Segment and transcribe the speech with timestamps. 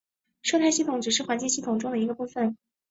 [0.41, 2.57] 生态系统只是环境系统中的一个部分。